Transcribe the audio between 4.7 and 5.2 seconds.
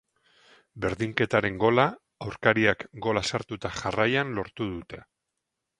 dute.